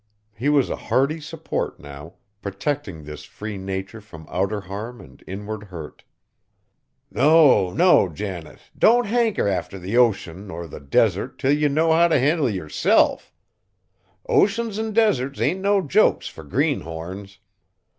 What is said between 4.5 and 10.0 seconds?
harm and inward hurt. "No, no, Janet! Don't hanker arter the